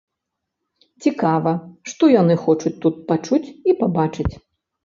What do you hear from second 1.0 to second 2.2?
Цікава, што